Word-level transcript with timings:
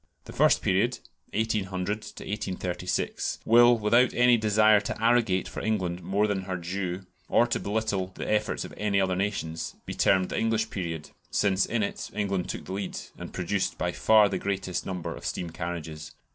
The 0.25 0.33
first 0.33 0.63
period 0.63 0.97
(1800 1.33 1.97
1836), 2.25 3.37
will, 3.45 3.77
without 3.77 4.15
any 4.15 4.35
desire 4.35 4.81
to 4.81 4.99
arrogate 4.99 5.47
for 5.47 5.61
England 5.61 6.01
more 6.01 6.25
than 6.25 6.45
her 6.45 6.57
due 6.57 7.05
or 7.29 7.45
to 7.45 7.59
belittle 7.59 8.11
the 8.15 8.27
efforts 8.27 8.65
of 8.65 8.73
any 8.77 8.99
other 8.99 9.15
nations, 9.15 9.75
be 9.85 9.93
termed 9.93 10.29
the 10.29 10.39
English 10.39 10.71
period, 10.71 11.11
since 11.29 11.67
in 11.67 11.83
it 11.83 12.09
England 12.15 12.49
took 12.49 12.65
the 12.65 12.73
lead, 12.73 12.97
and 13.19 13.31
produced 13.31 13.77
by 13.77 13.91
far 13.91 14.27
the 14.27 14.39
greatest 14.39 14.87
number 14.87 15.15
of 15.15 15.23
steam 15.23 15.51
carriages. 15.51 16.13